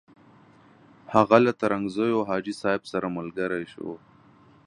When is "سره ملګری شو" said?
2.91-3.89